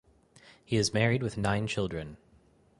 He 0.65 0.77
is 0.77 0.95
married 0.95 1.21
with 1.21 1.37
nine 1.37 1.67
children. 1.67 2.17